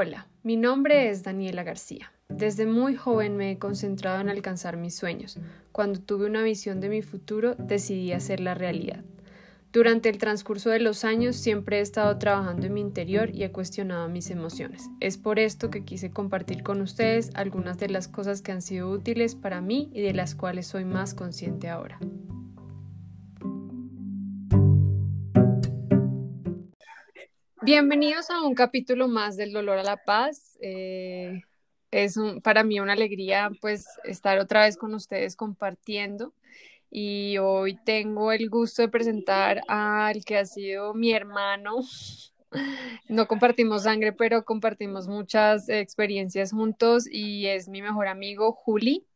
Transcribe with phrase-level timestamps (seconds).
[0.00, 2.12] Hola, mi nombre es Daniela García.
[2.28, 5.40] Desde muy joven me he concentrado en alcanzar mis sueños.
[5.72, 9.02] Cuando tuve una visión de mi futuro, decidí hacerla realidad.
[9.72, 13.50] Durante el transcurso de los años siempre he estado trabajando en mi interior y he
[13.50, 14.88] cuestionado mis emociones.
[15.00, 18.92] Es por esto que quise compartir con ustedes algunas de las cosas que han sido
[18.92, 21.98] útiles para mí y de las cuales soy más consciente ahora.
[27.70, 30.56] Bienvenidos a un capítulo más del Dolor a la Paz.
[30.62, 31.42] Eh,
[31.90, 36.32] es para mí una alegría pues estar otra vez con ustedes compartiendo
[36.90, 41.80] y hoy tengo el gusto de presentar al que ha sido mi hermano.
[43.08, 49.06] No compartimos sangre, pero compartimos muchas experiencias juntos y es mi mejor amigo Juli.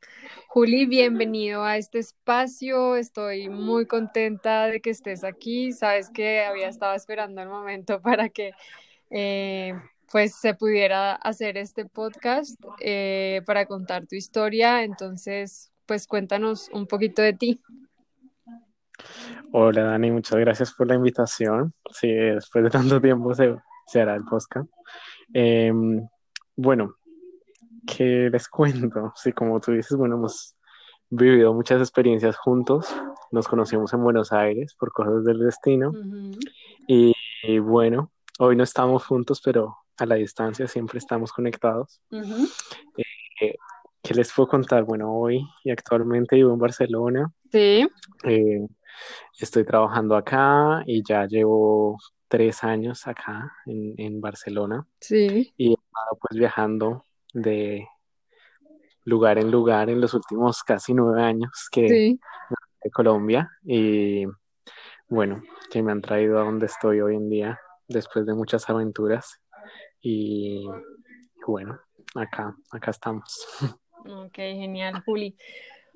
[0.49, 2.97] Juli, bienvenido a este espacio.
[2.97, 5.73] Estoy muy contenta de que estés aquí.
[5.73, 8.53] Sabes que había estado esperando el momento para que
[9.11, 9.75] eh,
[10.11, 14.85] pues se pudiera hacer este podcast eh, para contar tu historia.
[14.85, 17.61] Entonces, pues cuéntanos un poquito de ti.
[19.53, 21.75] Hola Dani, muchas gracias por la invitación.
[21.91, 23.55] Sí, después de tanto tiempo se,
[24.01, 24.71] hará el podcast.
[25.35, 26.07] Em,
[26.57, 26.97] bueno,
[27.87, 29.13] ¿qué les cuento?
[29.15, 30.57] Sí, como tú dices, bueno, hemos
[31.11, 32.95] vivido muchas experiencias juntos.
[33.31, 35.93] Nos conocimos en Buenos Aires por cosas del destino.
[36.87, 37.13] y,
[37.59, 42.01] bueno, hoy no estamos juntos, pero a la distancia siempre estamos conectados.
[43.41, 43.57] Eh,
[44.03, 44.85] ¿Qué les puedo contar?
[44.85, 47.31] Bueno, hoy y actualmente vivo en Barcelona.
[47.51, 47.87] Sí.
[48.25, 48.67] Eh,
[49.39, 51.99] estoy trabajando acá y ya llevo
[52.29, 54.87] tres años acá en, Barcelona.
[55.01, 55.53] Sí.
[55.57, 57.87] Y he estado pues viajando de
[59.05, 62.17] lugar en lugar en los últimos casi nueve años que
[62.85, 64.25] de Colombia y
[65.09, 69.41] bueno, que me han traído a donde estoy hoy en día después de muchas aventuras
[70.01, 70.67] y
[71.47, 71.79] bueno,
[72.15, 73.47] acá, acá estamos.
[74.05, 75.37] Ok, genial, Juli.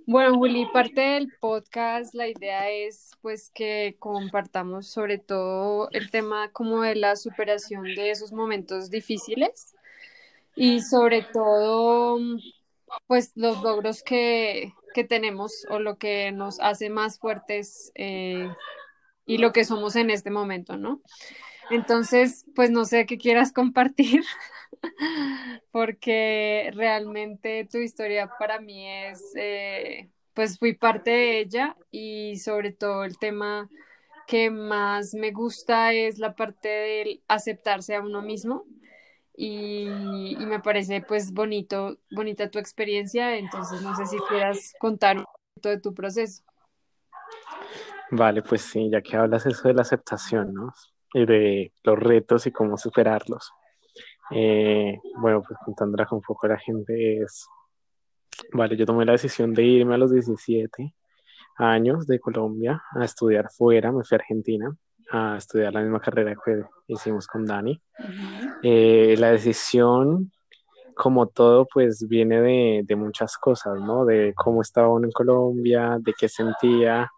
[0.09, 6.53] Bueno, Juli, parte del podcast, la idea es pues que compartamos sobre todo el tema
[6.53, 9.75] como de la superación de esos momentos difíciles
[10.55, 12.21] y sobre todo
[13.09, 18.49] pues los logros que, que tenemos o lo que nos hace más fuertes eh,
[19.27, 21.03] y lo que somos en este momento, ¿no?
[21.71, 24.23] Entonces, pues no sé qué quieras compartir,
[25.73, 32.73] porque realmente tu historia para mí es, eh, pues fui parte de ella y sobre
[32.73, 33.69] todo el tema
[34.27, 38.65] que más me gusta es la parte del aceptarse a uno mismo
[39.37, 45.19] y, y, me parece pues bonito, bonita tu experiencia, entonces no sé si quieras contar
[45.19, 46.43] un poquito de tu proceso.
[48.11, 50.73] Vale, pues sí, ya que hablas eso de la aceptación, ¿no?
[51.13, 53.51] Y de los retos y cómo superarlos.
[54.31, 57.47] Eh, bueno, pues contándole un poco a la gente es,
[58.53, 60.95] vale, yo tomé la decisión de irme a los 17
[61.59, 64.77] años de Colombia a estudiar fuera, me fui a Argentina
[65.11, 67.81] a estudiar la misma carrera que hicimos con Dani.
[68.63, 70.33] Eh, la decisión,
[70.97, 74.05] como todo, pues viene de, de, muchas cosas, ¿no?
[74.05, 77.09] De cómo estaba uno en Colombia, de qué sentía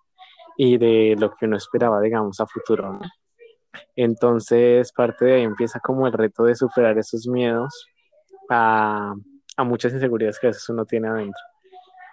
[0.59, 3.01] y de lo que uno esperaba, digamos, a futuro, ¿no?
[3.97, 7.87] Entonces, parte de ahí empieza como el reto de superar esos miedos
[8.49, 9.15] a,
[9.59, 11.43] muchas inseguridades que a veces uno tiene adentro.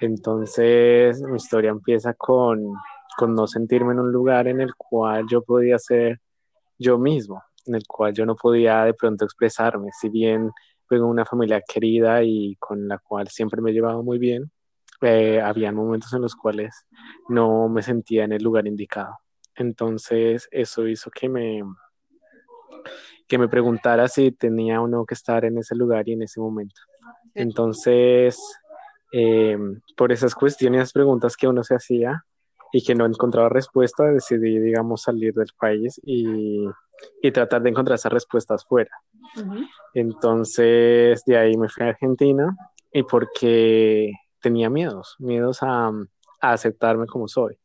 [0.01, 2.73] Entonces, mi historia empieza con,
[3.27, 6.19] no sentirme en un lugar en el cual yo podía ser
[6.77, 10.51] yo mismo, en el cual yo no podía de pronto expresarme, si bien
[10.89, 14.51] vengo de una familia querida y con la cual siempre me he llevado muy bien,
[15.01, 16.85] eh, había momentos en los cuales
[17.29, 19.17] no me sentía en el lugar indicado.
[19.55, 21.63] Entonces, eso hizo que me,
[23.27, 26.39] que me preguntara si tenía o no que estar en ese lugar y en ese
[26.39, 26.81] momento.
[27.33, 28.37] Entonces,
[29.11, 32.25] em, por esas cuestiones, esas preguntas que uno se hacía
[32.71, 36.65] y que no encontraba respuesta, decidí, digamos, salir del país y,
[37.33, 38.91] tratar de encontrar esas respuestas fuera.
[39.93, 42.55] Entonces, de ahí me fui a Argentina
[42.91, 45.91] y porque tenía miedos, miedos a
[46.39, 47.57] aceptarme como soy.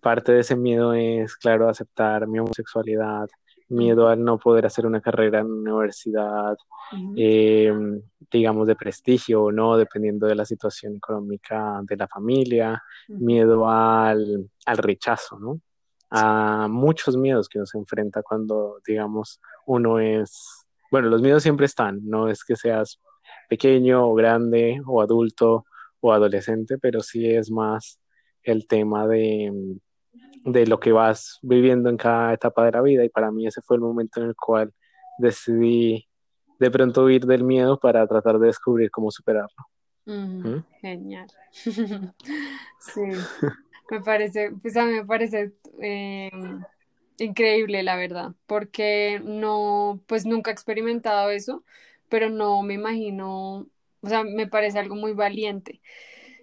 [0.00, 3.28] Parte de ese miedo es, claro, aceptar mi homosexualidad,
[3.68, 6.56] miedo al no poder hacer una carrera en una universidad,
[7.16, 13.68] em, digamos, de prestigio o no, dependiendo de la situación económica de la familia, miedo
[13.68, 15.60] al, al, rechazo, ¿no?
[16.10, 22.00] A muchos miedos que nos enfrenta cuando, digamos, uno es, bueno, los miedos siempre están,
[22.02, 23.00] no es que seas
[23.48, 25.64] pequeño o grande o adulto
[26.00, 27.99] o adolescente, pero sí es más
[28.42, 29.78] el tema de,
[30.44, 33.60] de lo que vas viviendo en cada etapa de la vida y para mí ese
[33.62, 34.72] fue el momento en el cual
[35.18, 36.08] decidí
[36.58, 39.66] de pronto huir del miedo para tratar de descubrir cómo superarlo.
[40.04, 40.58] ¿Mm?
[40.80, 41.26] Genial.
[41.52, 43.00] sí,
[43.90, 46.30] me parece, pues a mí me parece eh,
[47.18, 51.64] increíble, la verdad, porque no, pues nunca he experimentado eso,
[52.08, 53.66] pero no me imagino,
[54.00, 55.80] o sea, me parece algo muy valiente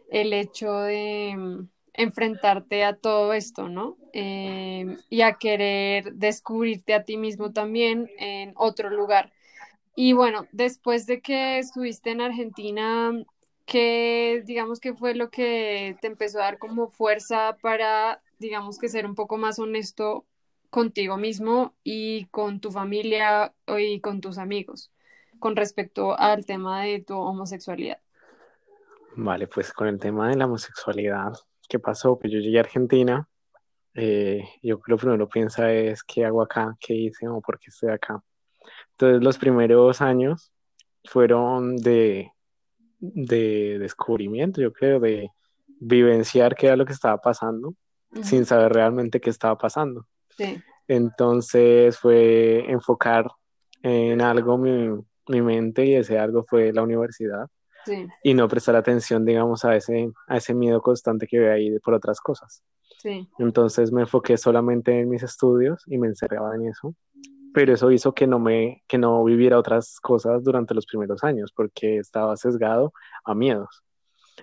[0.10, 3.98] el hecho de mm, enfrentarte a todo esto, ¿no?
[4.14, 9.34] Eh, y a querer descubrirte a ti mismo también en otro lugar.
[9.96, 13.12] Y bueno, después de que estuviste en Argentina,
[13.66, 18.90] ¿qué digamos que fue lo que te empezó a dar como fuerza para, digamos que
[18.90, 20.26] ser un poco más honesto
[20.70, 24.92] contigo mismo y con tu familia y con tus amigos
[25.40, 28.00] con respecto al tema de tu homosexualidad?
[29.16, 31.34] Vale, pues con el tema de la homosexualidad,
[31.68, 32.18] ¿qué pasó?
[32.20, 33.28] Pues yo llegué a Argentina,
[33.94, 36.76] eh, yo lo primero piensa es, ¿qué hago acá?
[36.80, 38.22] ¿Qué hice o por qué estoy acá?
[38.92, 40.52] Entonces los primeros años
[41.06, 42.32] fueron de,
[43.00, 45.30] de descubrimiento, yo creo, de
[45.80, 47.76] vivenciar qué era lo que estaba pasando
[48.22, 50.08] sin saber realmente qué estaba pasando.
[50.88, 53.28] Entonces fue enfocar
[53.82, 54.90] en algo mi,
[55.28, 57.48] mi, mente y ese algo fue la universidad.
[58.24, 61.94] Y no prestar atención, digamos, a ese, a ese miedo constante que ve ahí por
[61.94, 62.64] otras cosas.
[63.38, 66.96] Entonces me enfoqué solamente en mis estudios y me encerraba en eso
[67.58, 71.52] pero eso hizo que no me que no viviera otras cosas durante los primeros años
[71.56, 72.94] porque estaba sesgado
[73.26, 73.84] a miedos.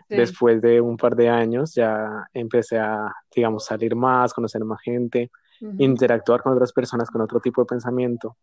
[0.09, 5.31] Después de un par de años ya empecé a, digamos, salir más, conocer más gente,
[5.79, 8.37] interactuar con otras personas con otro tipo de pensamiento,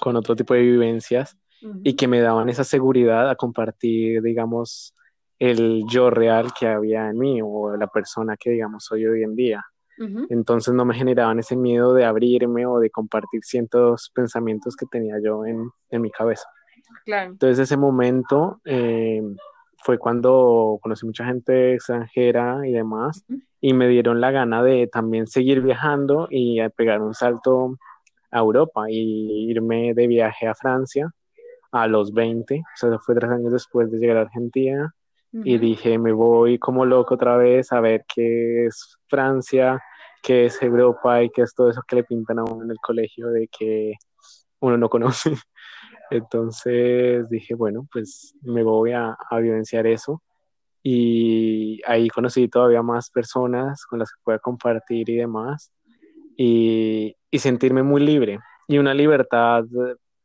[0.00, 4.94] con otro tipo de vivencias y que me daban esa seguridad a compartir, digamos,
[5.38, 9.34] el yo real que había en mí o la persona que, digamos, soy hoy en
[9.34, 9.64] día.
[10.28, 15.14] Entonces no me generaban ese miedo de abrirme o de compartir ciertos pensamientos que tenía
[15.24, 15.70] yo en,
[16.02, 16.46] mi cabeza.
[17.06, 19.22] Entonces ese momento eh,
[19.82, 23.24] fue cuando conocí mucha gente extranjera y demás
[23.60, 27.78] y me dieron la gana de también seguir viajando y pegar un salto
[28.30, 31.10] a Europa y irme de viaje a Francia
[31.82, 34.94] a los 20, o sea, fue tres años después de llegar a Argentina
[35.44, 39.82] y dije, me voy como loco otra vez a ver qué es Francia,
[40.22, 42.78] qué es Europa y qué es todo eso que le pintan a uno en el
[42.78, 43.94] colegio de que
[44.60, 45.30] uno no conoce.
[46.10, 50.22] Entonces dije, bueno, pues me voy a, a vivenciar eso.
[50.82, 55.72] Y ahí conocí todavía más personas con las que pueda compartir y demás.
[56.36, 58.38] Y, y sentirme muy libre.
[58.68, 59.64] Y una libertad,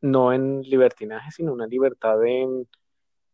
[0.02, 2.68] no en libertinaje, sino una libertad en,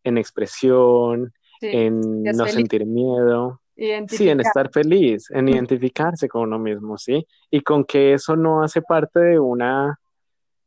[0.05, 3.61] en expresión, en no sentir miedo.
[4.09, 7.25] Sí, en estar feliz, en identificarse con uno mismo, ¿sí?
[7.49, 10.01] Y con que eso no hace parte de una,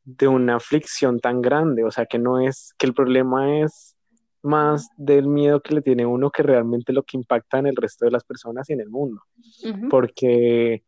[0.06, 3.98] de una aflicción tan grande, o sea, que no es, que el problema es
[4.44, 8.06] más del miedo que le tiene uno que realmente lo que impacta en el resto
[8.06, 9.22] de las personas y en el mundo,
[9.90, 10.84] porque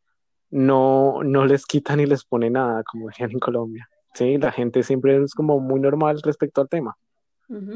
[0.50, 4.38] no, no les quita ni les pone nada, como decían en Colombia, ¿sí?
[4.38, 6.98] La gente siempre es como muy normal respecto al tema,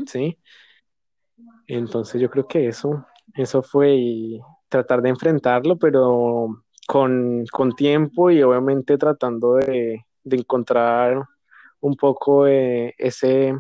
[0.06, 0.38] ¿sí?
[1.68, 3.06] Entonces yo creo que eso,
[3.36, 4.40] eso fue y
[4.70, 7.46] tratar de enfrentarlo, pero con,
[7.76, 11.24] tiempo y obviamente tratando de, encontrar
[11.80, 13.56] un poco ese,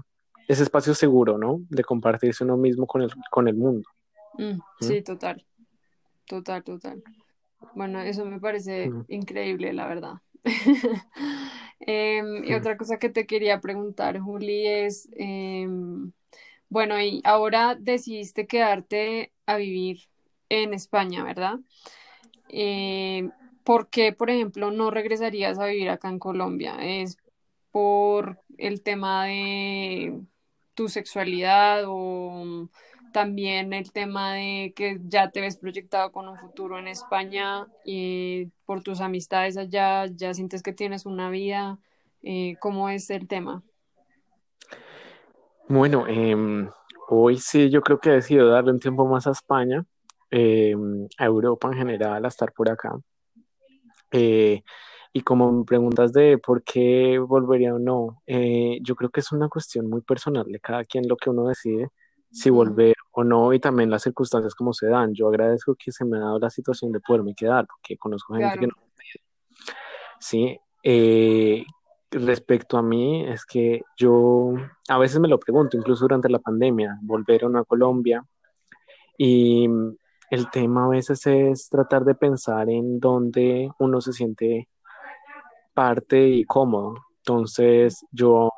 [0.48, 1.62] ese espacio seguro, ¿no?
[1.70, 3.90] De compartirse uno mismo con el, con el mundo.
[4.38, 5.46] Mm, sí, total,
[6.25, 7.04] total, total.
[7.74, 10.13] Bueno, eso me parece increíble, la verdad.
[11.80, 16.12] Em, y otra cosa que te quería preguntar, Juli, es, em,
[16.70, 20.00] bueno, y ahora decidiste quedarte a vivir
[20.50, 21.60] en España, ¿verdad?
[22.50, 23.30] Eh,
[23.64, 26.78] ¿Por qué, por ejemplo, no regresarías a vivir acá en Colombia?
[26.82, 27.18] ¿Es
[27.72, 30.22] por el tema de
[30.74, 32.70] tu sexualidad o
[33.18, 38.52] también el tema de que ya te ves proyectado con un futuro en España y
[38.64, 41.80] por tus amistades allá, ya sientes que tienes una vida?
[42.22, 43.64] Eh, ¿Cómo es el tema?
[45.68, 46.70] Bueno, em,
[47.10, 49.84] hoy sí yo creo que he decidido darle un tiempo más a España,
[50.30, 52.92] em, a Europa en general, a estar por acá.
[54.12, 54.62] Eh,
[55.12, 59.50] y como preguntas de por qué volvería o no, eh, yo creo que es una
[59.50, 61.90] cuestión muy personal de cada quien lo que uno decide,
[62.32, 65.14] si volver o no, y también las circunstancias como se dan.
[65.14, 68.60] Yo agradezco que se me ha dado la situación de poderme quedar, porque conozco gente
[68.60, 68.74] que no.
[70.20, 71.64] Sí, eh,
[72.12, 74.54] respecto a mí es que yo
[74.88, 78.24] a veces me lo pregunto, incluso durante la pandemia, volver o no a Colombia.
[79.18, 79.68] Y
[80.30, 84.68] el tema a veces es tratar de pensar en dónde uno se siente
[85.74, 86.96] parte y cómodo.
[87.20, 88.52] Entonces yo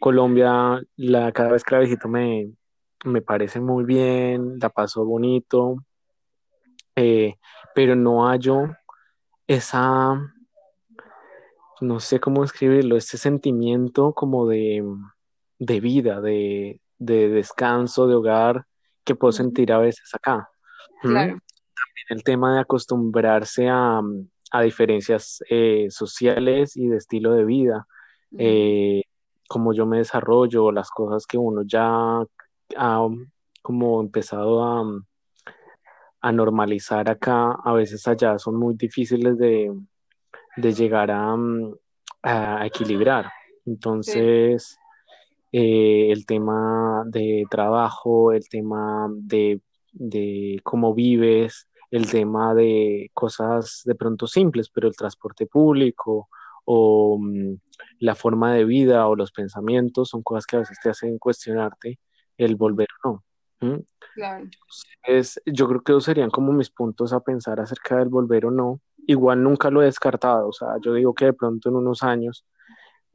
[0.00, 2.50] Colombia, la, cada vez que la visito me,
[3.04, 5.76] me parece muy bien, la paso bonito,
[6.96, 7.36] eh,
[7.74, 8.76] pero no hallo
[9.46, 10.34] esa,
[11.80, 14.84] no sé cómo escribirlo, ese sentimiento como de,
[15.58, 18.66] de vida, de, de, descanso, de hogar
[19.04, 20.50] que puedo sentir a veces acá.
[21.02, 21.40] También
[22.10, 24.00] el tema de acostumbrarse a,
[24.50, 27.86] a diferencias eh, sociales y de estilo de vida,
[28.36, 29.02] eh,
[29.48, 32.22] como yo me desarrollo, las cosas que uno ya
[32.76, 33.06] ha
[33.62, 34.82] como empezado a,
[36.20, 39.72] a normalizar acá, a veces allá son muy difíciles de,
[40.56, 41.36] de llegar a,
[42.22, 43.30] a, equilibrar.
[43.66, 44.78] Entonces,
[45.52, 49.60] eh, el tema de trabajo, el tema de,
[49.92, 56.28] de, cómo vives, el tema de cosas de pronto simples, pero el transporte público
[56.64, 57.18] o
[57.98, 61.98] la forma de vida o los pensamientos son cosas que a veces te hacen cuestionarte
[62.38, 63.24] el volver o no.
[64.14, 64.46] Claro.
[65.46, 68.80] yo creo que esos serían como mis puntos a pensar acerca del volver o no.
[69.06, 72.44] Igual nunca lo he descartado, o sea, yo digo que de pronto en unos años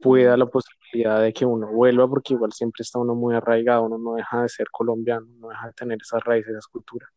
[0.00, 3.96] pueda la posibilidad de que uno vuelva, porque igual siempre está uno muy arraigado, uno
[3.96, 7.08] no deja de ser colombiano, no deja de tener esas raíces, esas culturas,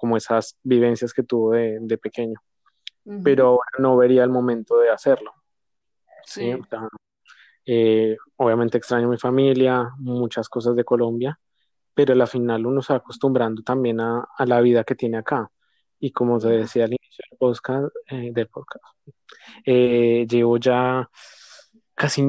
[0.00, 2.40] como esas vivencias que tuvo de, de pequeño.
[3.22, 5.32] Pero ahora no vería el momento de hacerlo.
[6.24, 6.52] Sí.
[7.64, 11.38] Eh, obviamente extraño mi familia, muchas cosas de Colombia,
[11.96, 15.50] pero al final uno se va acostumbrando también a, a la vida que tiene acá.
[15.98, 18.84] Y como te decía al inicio del podcast, eh, del podcast
[19.64, 21.08] eh, llevo ya
[21.94, 22.22] casi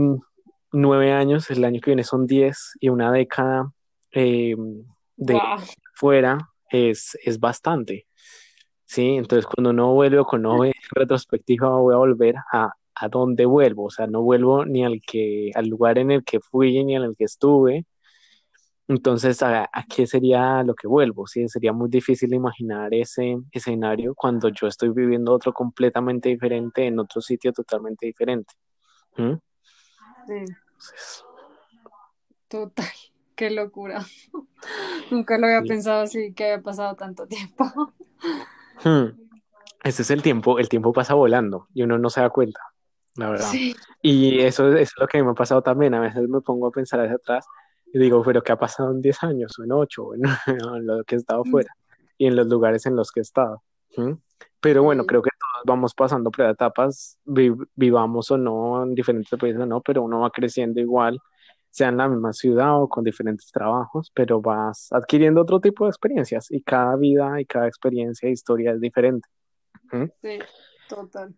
[0.71, 3.69] nueve años, el año que viene son diez y una década
[4.11, 4.55] eh,
[5.17, 5.39] de
[5.93, 6.37] fuera
[6.69, 8.07] es, es bastante.
[8.85, 13.87] Sí, entonces cuando no vuelvo con ve retrospectiva voy a volver a, a dónde vuelvo,
[13.87, 17.17] o sea, no vuelvo ni al que al lugar en el que fui ni al
[17.17, 17.85] que estuve.
[18.87, 21.27] Entonces, ¿a, qué sería lo que vuelvo?
[21.27, 26.97] Sí, sería muy difícil imaginar ese escenario cuando yo estoy viviendo otro completamente diferente en
[26.99, 28.53] otro sitio totalmente diferente.
[29.17, 29.33] ¿Mm?
[32.47, 32.85] Total,
[33.35, 34.05] qué locura.
[35.11, 37.65] Nunca lo había pensado así, que había pasado tanto tiempo.
[38.83, 39.07] Hmm.
[39.83, 42.61] Ese es el tiempo, el tiempo pasa volando y uno no se da cuenta,
[43.15, 43.51] la verdad.
[44.03, 45.95] Y eso, es lo que me ha pasado también.
[45.95, 47.47] A veces me pongo a pensar hacia atrás
[47.97, 50.21] y digo, pero ¿qué ha pasado en 10 años o en 8 o en,
[50.85, 51.49] lo que he estado mm.
[51.49, 51.75] fuera
[52.17, 53.63] y en los lugares en los que he estado?
[53.95, 54.13] ¿Mm?
[54.61, 59.59] Pero bueno, creo que todos vamos pasando por etapas, vivamos o no en diferentes países
[59.59, 61.19] o no, pero uno va creciendo igual,
[61.71, 65.89] sea en la misma ciudad o con diferentes trabajos, pero vas adquiriendo otro tipo de
[65.89, 69.27] experiencias y cada vida y cada experiencia e historia es diferente.
[69.91, 70.05] ¿Mm?
[70.21, 70.39] Sí,
[70.87, 71.33] total.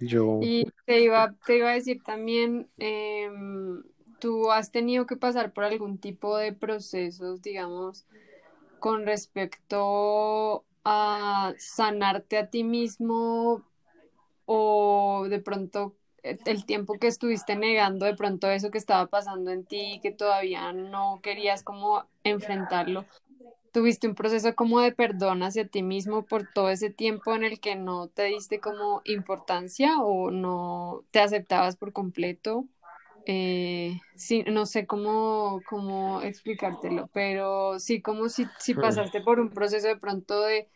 [0.00, 0.38] Yo...
[0.40, 3.82] Y te iba, te iba a decir también, em,
[4.18, 8.04] tú has tenido que pasar por algún tipo de procesos, digamos,
[8.80, 13.62] con respecto a sanarte a ti mismo
[14.46, 19.64] o de pronto el tiempo que estuviste negando de pronto eso que estaba pasando en
[19.64, 23.04] ti que todavía no querías como enfrentarlo.
[23.72, 27.60] ¿Tuviste un proceso como de perdón hacia ti mismo por todo ese tiempo en el
[27.60, 32.64] que no te diste como importancia o no te aceptabas por completo?
[33.30, 39.50] Eh, sí, no sé cómo, cómo explicártelo, pero sí, como si, si pasaste por un
[39.50, 40.68] proceso de pronto de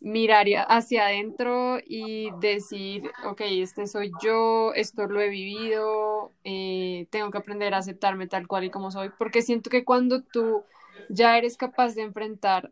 [0.00, 7.30] mirar hacia adentro y decir, ok, este soy yo, esto lo he vivido, eh, tengo
[7.30, 10.64] que aprender a aceptarme tal cual y como soy, porque siento que cuando tú
[11.08, 12.70] ya eres capaz de enfrentar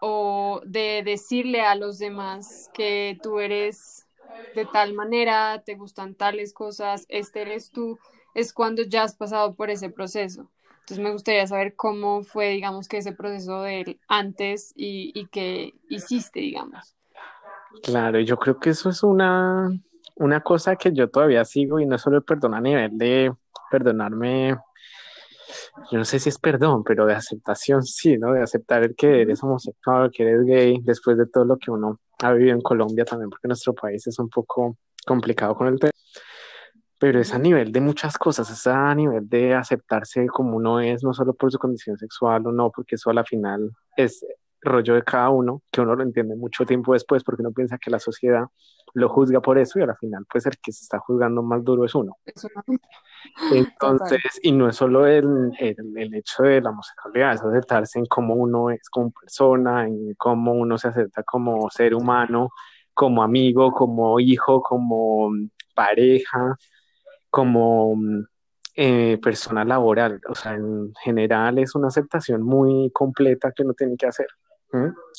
[0.00, 4.06] o de decirle a los demás que tú eres
[4.54, 7.98] de tal manera, te gustan tales cosas, este eres tú,
[8.34, 10.50] es cuando ya has pasado por ese proceso.
[10.80, 15.74] Entonces me gustaría saber cómo fue, digamos, que ese proceso de antes y, y qué
[15.88, 16.96] hiciste, digamos.
[17.82, 19.70] Claro, yo creo que eso es una,
[20.16, 23.32] una cosa que yo todavía sigo y no solo el a nivel de
[23.70, 24.56] perdonarme,
[25.90, 28.32] yo no sé si es perdón, pero de aceptación sí, ¿no?
[28.32, 32.00] De aceptar el que eres homosexual, que eres gay, después de todo lo que uno
[32.22, 34.76] ha vivido en Colombia también, porque nuestro país es un poco
[35.06, 35.92] complicado con el tema
[37.02, 41.02] pero es a nivel de muchas cosas, es a nivel de aceptarse como uno es,
[41.02, 44.24] no solo por su condición sexual o no, porque eso a la final es
[44.62, 47.90] rollo de cada uno, que uno lo entiende mucho tiempo después, porque uno piensa que
[47.90, 48.46] la sociedad
[48.94, 51.64] lo juzga por eso y a la final pues el que se está juzgando más
[51.64, 52.16] duro es uno.
[53.52, 58.34] Entonces, y no es solo el, el, hecho de la homosexualidad, es aceptarse en cómo
[58.34, 62.50] uno es como persona, en cómo uno se acepta como ser humano,
[62.92, 65.30] como amigo, como hijo, como
[65.74, 66.56] pareja,
[67.30, 68.24] como mm,
[68.76, 70.20] eh, persona laboral.
[70.28, 74.26] O sea, en general es una aceptación muy completa que uno tiene que hacer.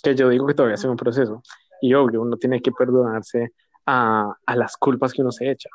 [0.01, 1.41] Que yo digo que todavía es un proceso.
[1.81, 3.53] Y obvio, uno tiene que perdonarse
[3.85, 5.69] a, a las culpas que uno se echa.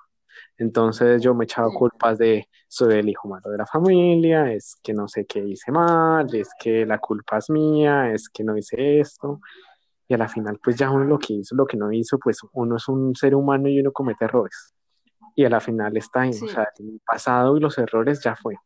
[0.56, 4.92] Entonces yo me echaba culpas de soy el hijo malo de la familia, es que
[4.92, 9.00] no sé qué hice mal, es que la culpa es mía, es que no hice
[9.00, 9.40] esto.
[10.08, 12.38] Y a la final, pues ya uno lo que hizo, lo que no hizo, pues
[12.52, 14.74] uno es un ser humano y uno comete errores.
[15.36, 18.56] Y a la final está en, o sea, el pasado y los errores ya fue,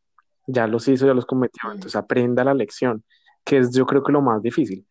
[0.47, 1.71] ya los hizo, ya los cometió.
[1.71, 3.03] Entonces aprenda la lección,
[3.43, 4.87] que es yo creo que lo más difícil.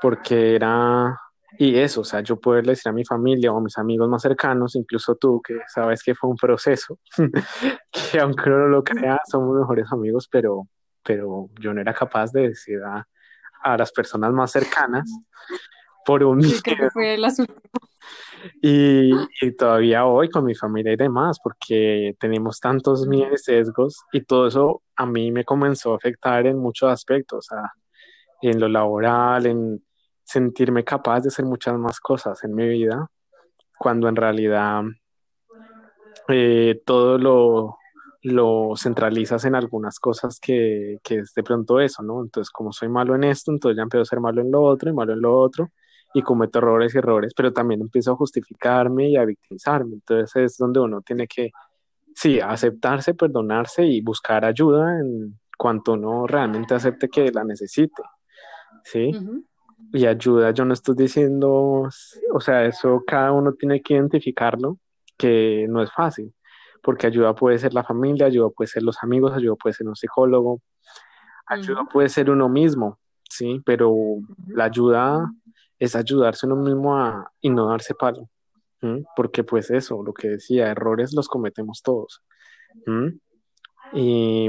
[0.00, 1.16] Porque era
[1.58, 4.22] y eso, o sea, yo poderle decir a mi familia o a mis amigos más
[4.22, 6.98] cercanos, incluso tú, que sabes que fue un proceso,
[8.12, 10.68] que aunque no lo crea, somos mejores amigos, pero,
[11.02, 13.06] pero yo no era capaz de decir a,
[13.76, 15.06] las personas más cercanas
[16.06, 17.26] por un sí, que fue el
[18.62, 19.10] y,
[19.42, 24.46] y, todavía hoy con mi familia y demás, porque tenemos tantos miedos sesgos y todo
[24.46, 27.70] eso a mí me comenzó a afectar en muchos aspectos, o sea,
[28.48, 29.82] en lo laboral, en,
[30.30, 33.08] sentirme capaz de hacer muchas más cosas en mi vida,
[33.78, 34.82] cuando en realidad
[36.28, 37.18] eh, todo
[38.22, 42.22] lo, centralizas en algunas cosas que, que, es de pronto eso, ¿no?
[42.22, 44.90] Entonces, como soy malo en esto, entonces ya empiezo a ser malo en lo otro
[44.90, 45.70] y malo en lo otro
[46.14, 49.94] y cometo errores y errores, pero también empiezo a justificarme y a victimizarme.
[49.94, 51.50] Entonces es donde uno tiene que,
[52.14, 58.02] sí, aceptarse, perdonarse y buscar ayuda en cuanto uno realmente acepte que la necesite,
[58.84, 59.12] ¿sí?
[59.92, 61.88] y ayuda, yo no estoy diciendo,
[62.32, 64.78] o sea, eso cada uno tiene que identificarlo,
[65.16, 66.32] que no es fácil,
[66.82, 69.96] porque ayuda puede ser la familia, ayuda puede ser los amigos, ayuda puede ser un
[69.96, 70.60] psicólogo,
[71.46, 72.98] ayuda puede ser uno mismo,
[73.28, 73.60] ¿sí?
[73.64, 73.94] Pero
[74.48, 75.30] la ayuda
[75.78, 78.28] es ayudarse uno mismo a, y no darse palo,
[79.16, 82.22] porque pues eso, lo que decía, errores los cometemos todos.
[83.92, 84.48] Y,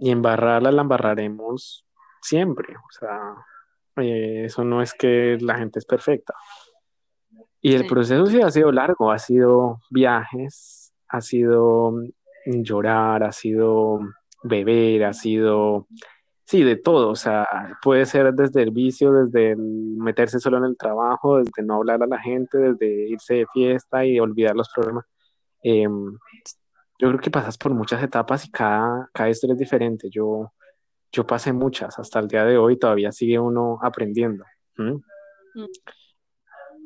[0.00, 1.84] y embarrarla la embarraremos
[2.22, 3.34] siempre, o sea,
[4.00, 6.34] eh, eso no es que la gente es perfecta.
[7.60, 11.92] Y el proceso sí ha sido largo, ha sido viajes, ha sido
[12.46, 14.00] mm, llorar, ha sido
[14.44, 15.88] beber, ha sido,
[16.44, 17.46] sí, de todo, o sea,
[17.82, 22.06] puede ser desde el vicio, desde meterse solo en el trabajo, desde no hablar a
[22.06, 25.04] la gente, desde irse de fiesta y olvidar los problemas.
[25.62, 26.18] Em,
[27.00, 30.08] yo creo que pasas por muchas etapas y cada, cada historia es diferente.
[30.10, 30.52] Yo,
[31.12, 34.44] yo pasé muchas, hasta el día de hoy todavía sigue uno aprendiendo.
[34.76, 34.96] Mm.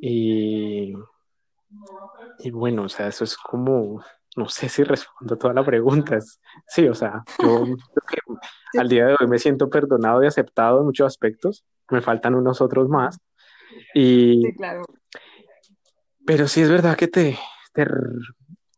[0.00, 0.94] Y,
[2.38, 4.02] y bueno, o sea, eso es como,
[4.36, 6.18] no sé si respondo a toda la pregunta.
[6.66, 7.64] sí, o sea, yo
[8.78, 11.64] al día de hoy me siento perdonado y aceptado en muchos aspectos.
[11.90, 13.18] Me faltan unos otros más.
[13.94, 14.82] Y, sí, claro.
[16.24, 17.38] Pero sí es verdad que te,
[17.72, 17.84] te,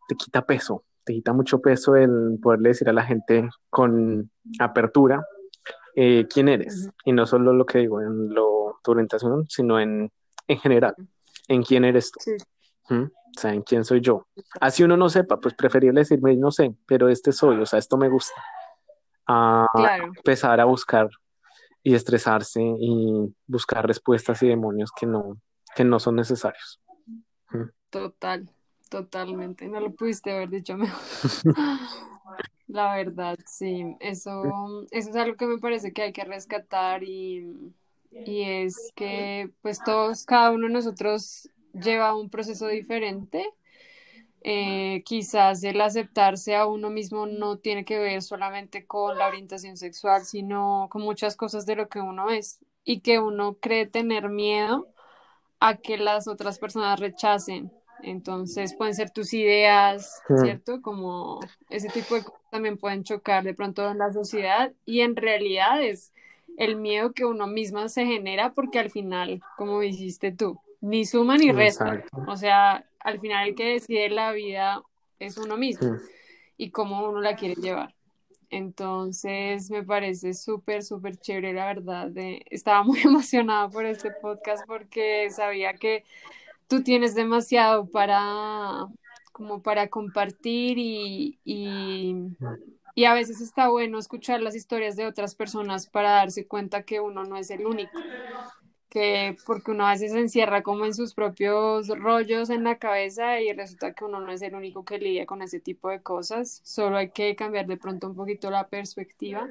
[0.09, 5.25] te quita peso, te quita mucho peso el poderle decir a la gente con apertura
[5.97, 6.91] eh, quién eres.
[7.05, 10.11] Y no solo lo que digo en lo, tu orientación, sino en,
[10.49, 10.95] en general,
[11.49, 12.19] en quién eres tú.
[12.91, 14.27] O sea, en quién soy yo.
[14.61, 17.97] Así uno no sepa, pues preferible decirme, no sé, pero este soy, o sea, esto
[17.97, 18.41] me gusta.
[19.27, 19.67] A
[20.17, 21.09] empezar a buscar
[21.83, 25.39] y estresarse y buscar respuestas y demonios que no,
[25.75, 26.81] que no son necesarios.
[27.91, 28.49] Total,
[28.89, 29.69] totalmente.
[29.69, 31.01] No lo pudiste haber dicho mejor.
[32.67, 37.75] La verdad, sí, eso, eso es algo que me parece que hay que rescatar y,
[38.25, 43.45] y es que pues todos, cada uno de nosotros lleva un proceso diferente.
[44.43, 49.77] Eh, quizás el aceptarse a uno mismo no tiene que ver solamente con la orientación
[49.79, 54.29] sexual, sino con muchas cosas de lo que uno es y que uno cree tener
[54.29, 54.89] miedo
[55.61, 57.73] a que las otras personas rechacen
[58.05, 60.83] entonces pueden ser tus ideas, ¿cierto?
[60.83, 61.41] Como
[61.71, 65.83] ese tipo de cosas también pueden chocar de pronto en la sociedad y en realidad
[65.83, 66.13] es
[66.57, 71.37] el miedo que uno mismo se genera porque al final, como dijiste tú, ni suma
[71.37, 72.05] ni resta.
[72.27, 74.83] O sea, al final el que decide la vida
[75.19, 75.97] es uno mismo
[76.57, 77.95] y cómo uno la quiere llevar.
[78.51, 82.13] Entonces me parece súper, súper chévere, la verdad.
[82.51, 86.05] estaba muy emocionada por este podcast porque sabía que
[86.69, 88.87] tú tienes demasiado para
[89.33, 95.89] como para compartir y, y, a veces está bueno escuchar las historias de otras personas
[95.89, 97.99] para darse cuenta que uno no es el único,
[98.89, 103.41] que porque uno a veces se encierra como en sus propios rollos en la cabeza
[103.41, 106.61] y resulta que uno no es el único que lidia con ese tipo de cosas,
[106.63, 109.49] solo hay que cambiar de pronto un poquito la perspectiva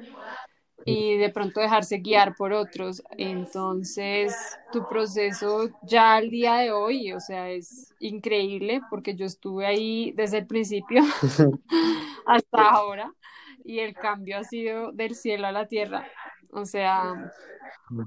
[0.86, 3.02] y de pronto dejarse guiar por otros.
[3.16, 4.34] Entonces,
[4.72, 10.12] tu proceso ya al día de hoy, o sea, es increíble porque yo estuve ahí
[10.12, 11.02] desde el principio
[12.26, 13.12] hasta ahora
[13.64, 16.06] y el cambio ha sido del cielo a la tierra.
[16.50, 17.32] O sea,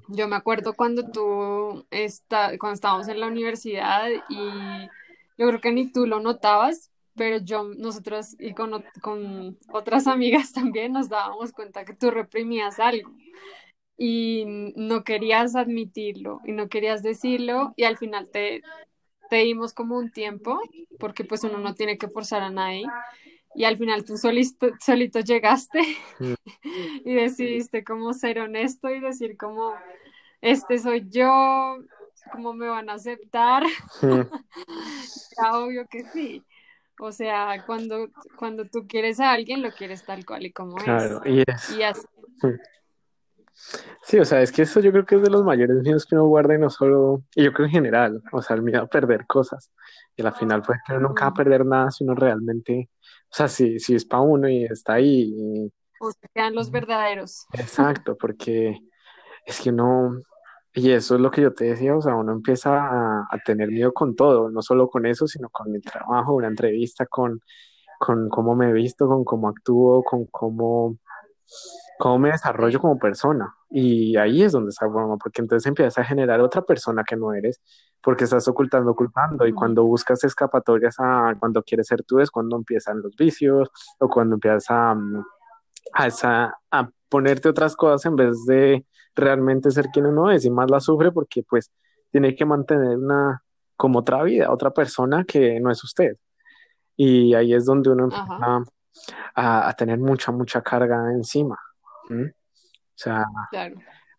[0.08, 4.88] yo me acuerdo cuando tú está, cuando estábamos en la universidad y
[5.38, 10.54] yo creo que ni tú lo notabas, pero yo, nosotros y con, con otras amigas
[10.54, 13.12] también nos dábamos cuenta que tú reprimías algo
[13.98, 18.62] y no querías admitirlo y no querías decirlo y al final te,
[19.30, 20.62] te dimos como un tiempo
[21.00, 22.86] porque pues uno no tiene que forzar a nadie
[23.56, 25.82] y al final tú solito, solito llegaste
[26.20, 26.34] mm.
[27.06, 29.74] y decidiste como ser honesto y decir como
[30.42, 31.78] este soy yo,
[32.32, 33.64] cómo me van a aceptar.
[34.02, 34.22] Mm.
[35.54, 36.44] obvio que sí.
[37.00, 41.22] O sea, cuando, cuando tú quieres a alguien, lo quieres tal cual y como claro,
[41.24, 41.78] es.
[41.78, 42.06] Y, así.
[44.04, 46.16] Sí, o sea, es que eso yo creo que es de los mayores miedos que
[46.16, 48.88] uno guarda y no solo, y yo creo en general, o sea, el miedo a
[48.88, 49.72] perder cosas.
[50.16, 53.48] Y al final pues uno nunca va a perder nada si uno realmente, o sea,
[53.48, 55.34] si, si es para uno y está ahí.
[55.36, 55.74] Y...
[56.00, 57.46] O se quedan los verdaderos.
[57.54, 58.80] Exacto, porque
[59.46, 60.22] es que uno,
[60.78, 63.92] y eso es lo que yo te decía, o sea, uno empieza a, tener miedo
[63.94, 67.42] con todo, no solo con eso, sino con mi trabajo, una entrevista, con,
[68.00, 71.00] con cómo me he visto, con cómo actúo, con cómo,
[71.98, 73.56] cómo me desarrollo como persona.
[73.72, 77.34] Y ahí es donde está bueno, porque entonces empiezas a generar otra persona que no
[77.34, 77.60] eres,
[78.04, 82.56] porque estás ocultando, ocultando, y cuando buscas escapatorias a cuando quieres ser tú es cuando
[82.56, 84.96] empiezan los vicios o cuando empiezas a,
[85.94, 90.70] a, a ponerte otras cosas en vez de realmente ser quien uno es y más
[90.70, 91.72] la sufre porque pues
[92.12, 93.44] tiene que mantener una
[93.76, 96.18] como otra vida, otra persona que no es usted.
[96.96, 98.64] Y ahí es donde uno empieza
[99.36, 101.58] a, tener mucha, mucha carga encima.
[102.10, 103.26] O sea,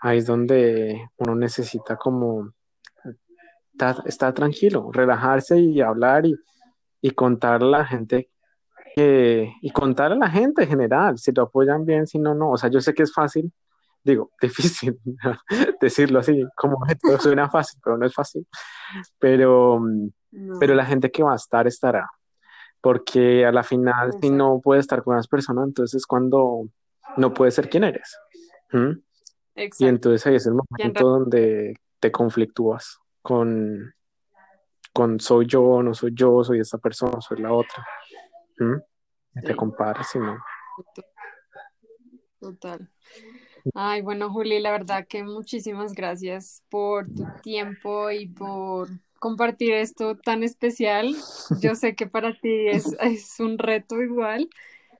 [0.00, 2.52] ahí es donde uno necesita como
[4.04, 6.36] estar, tranquilo, relajarse y hablar y,
[7.00, 8.30] y contar a la gente
[9.60, 12.52] y contar a la gente en general, si lo apoyan bien, si no, no.
[12.52, 13.52] O sea, yo sé que es fácil,
[14.02, 14.98] digo, difícil
[15.80, 18.46] decirlo así, como esto suena fácil, pero no es fácil.
[19.18, 19.80] Pero,
[20.58, 22.08] pero la gente que va a estar estará.
[22.80, 26.68] Porque a la final, si no puedes estar con las personas, entonces es cuando
[27.16, 28.16] no puedes ser quien eres.
[29.56, 33.92] Y entonces ahí es el momento donde te conflictúas con,
[34.92, 37.84] con soy yo, no soy yo, soy esta persona, soy la otra.
[39.44, 40.38] Te comparas, si no.
[42.40, 42.88] Total.
[43.74, 50.16] Ay, bueno, Juli, la verdad que muchísimas gracias por tu tiempo y por compartir esto
[50.16, 51.14] tan especial.
[51.60, 54.48] Yo sé que para ti es, es un reto igual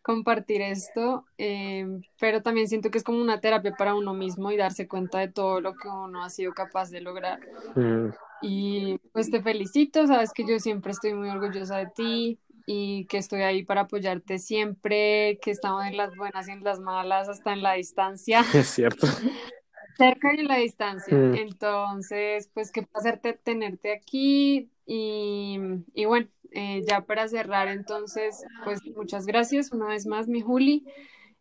[0.03, 1.87] compartir esto, eh,
[2.18, 5.29] pero también siento que es como una terapia para uno mismo y darse cuenta de
[5.29, 7.40] todo lo que uno ha sido capaz de lograr.
[7.74, 8.09] Mm.
[8.40, 12.38] Y pues te felicito, sabes que yo siempre estoy muy orgullosa de ti,
[12.70, 16.81] y que estoy ahí para apoyarte siempre, que estamos en las buenas y en las
[16.81, 18.40] malas, hasta en la distancia.
[18.54, 19.07] Es cierto.
[19.96, 21.16] Cerca y en la distancia.
[21.16, 21.35] Mm.
[21.37, 25.59] Entonces, pues qué placer tenerte aquí y,
[25.94, 30.85] y bueno, eh, ya para cerrar, entonces, pues muchas gracias una vez más, mi Juli.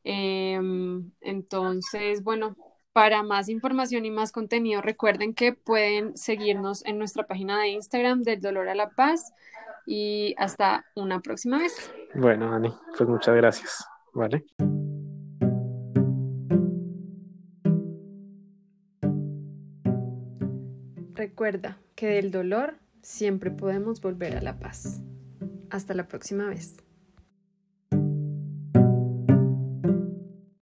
[0.06, 2.56] Em, entonces, bueno,
[2.98, 8.24] para más información y más contenido, recuerden que pueden seguirnos en nuestra página de Instagram
[8.24, 9.36] del Dolor a la Paz
[9.86, 11.92] y hasta una próxima vez.
[12.16, 13.86] Bueno, Ani, pues muchas gracias.
[14.16, 14.44] Vale.
[21.14, 25.04] Recuerda que del dolor siempre podemos volver a la paz.
[25.70, 26.78] Hasta la próxima vez.